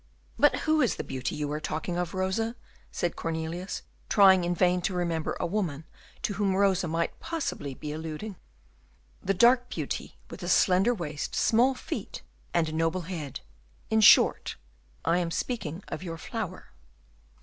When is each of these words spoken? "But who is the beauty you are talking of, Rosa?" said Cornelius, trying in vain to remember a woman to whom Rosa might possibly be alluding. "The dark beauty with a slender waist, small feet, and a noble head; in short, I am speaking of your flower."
"But 0.39 0.61
who 0.65 0.81
is 0.81 0.95
the 0.95 1.03
beauty 1.03 1.35
you 1.35 1.51
are 1.51 1.59
talking 1.59 1.95
of, 1.95 2.15
Rosa?" 2.15 2.55
said 2.91 3.15
Cornelius, 3.15 3.83
trying 4.09 4.43
in 4.43 4.55
vain 4.55 4.81
to 4.81 4.95
remember 4.95 5.37
a 5.39 5.45
woman 5.45 5.85
to 6.23 6.33
whom 6.33 6.55
Rosa 6.55 6.87
might 6.87 7.19
possibly 7.19 7.75
be 7.75 7.91
alluding. 7.91 8.35
"The 9.21 9.35
dark 9.35 9.69
beauty 9.69 10.17
with 10.31 10.41
a 10.41 10.49
slender 10.49 10.95
waist, 10.95 11.35
small 11.35 11.75
feet, 11.75 12.23
and 12.51 12.67
a 12.67 12.71
noble 12.73 13.01
head; 13.01 13.41
in 13.91 14.01
short, 14.01 14.55
I 15.05 15.19
am 15.19 15.29
speaking 15.29 15.83
of 15.89 16.01
your 16.01 16.17
flower." 16.17 16.71